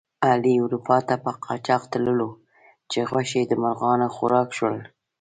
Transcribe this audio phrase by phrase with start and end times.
[0.27, 2.29] علي اروپا ته په قاچاق تللو
[2.91, 4.83] چې غوښې د مرغانو خوراک شولې.